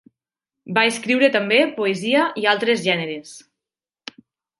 [0.77, 3.35] Va escriure també poesia i altres gèneres.